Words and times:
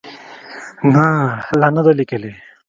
نه، 0.93 1.05
لا 1.59 1.67
نه 1.75 1.81
ده 1.85 1.91
لیکلې 1.99 2.31